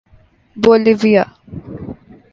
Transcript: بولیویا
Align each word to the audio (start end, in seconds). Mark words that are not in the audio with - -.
بولیویا 0.61 1.23